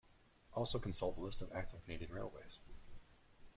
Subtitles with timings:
[0.53, 2.57] Also consult the list of active Canadian railways.